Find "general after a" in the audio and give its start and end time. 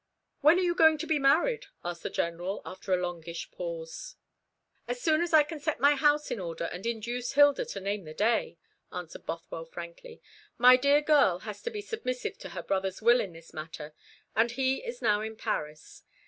2.09-2.97